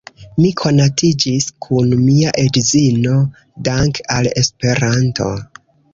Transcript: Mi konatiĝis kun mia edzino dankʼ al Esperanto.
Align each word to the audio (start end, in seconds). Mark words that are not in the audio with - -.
Mi 0.43 0.47
konatiĝis 0.61 1.47
kun 1.65 1.93
mia 2.07 2.33
edzino 2.45 3.19
dankʼ 3.69 4.03
al 4.19 4.31
Esperanto. 4.45 5.29